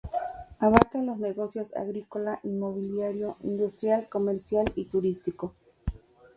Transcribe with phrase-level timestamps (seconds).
[0.57, 5.53] Abarca los negocios agrícola, inmobiliario, industrial, comercial y turístico.